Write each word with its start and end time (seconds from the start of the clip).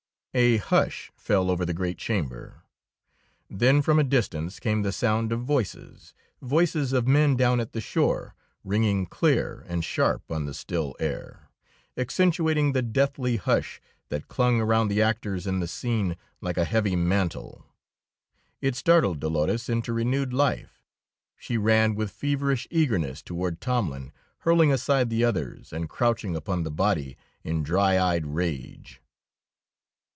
A 0.33 0.55
hush 0.55 1.11
fell 1.17 1.51
over 1.51 1.65
the 1.65 1.73
great 1.73 1.97
chamber. 1.97 2.63
Then 3.49 3.81
from 3.81 3.99
a 3.99 4.03
distance 4.05 4.61
came 4.61 4.81
the 4.81 4.93
sound 4.93 5.33
of 5.33 5.41
voices, 5.41 6.13
voices 6.41 6.93
of 6.93 7.05
men 7.05 7.35
down 7.35 7.59
at 7.59 7.73
the 7.73 7.81
shore, 7.81 8.33
ringing 8.63 9.07
clear 9.07 9.65
and 9.67 9.83
sharp 9.83 10.31
on 10.31 10.45
the 10.45 10.53
still 10.53 10.95
air, 11.01 11.49
accentuating 11.97 12.71
the 12.71 12.81
deathly 12.81 13.35
hush 13.35 13.81
that 14.07 14.29
clung 14.29 14.61
around 14.61 14.87
the 14.87 15.01
actors 15.01 15.45
in 15.45 15.59
the 15.59 15.67
scene 15.67 16.15
like 16.39 16.55
a 16.57 16.63
heavy 16.63 16.95
mantle. 16.95 17.65
It 18.61 18.77
startled 18.77 19.19
Dolores 19.19 19.67
into 19.67 19.91
renewed 19.91 20.31
life. 20.31 20.81
She 21.35 21.57
ran 21.57 21.93
with 21.93 22.09
feverish 22.09 22.69
eagerness 22.71 23.21
toward 23.21 23.59
Tomlin, 23.59 24.13
hurling 24.37 24.71
aside 24.71 25.09
the 25.09 25.25
others, 25.25 25.73
and 25.73 25.89
crouching 25.89 26.37
upon 26.37 26.63
the 26.63 26.71
body 26.71 27.17
in 27.43 27.63
dry 27.63 27.99
eyed 28.01 28.25
rage. 28.25 29.01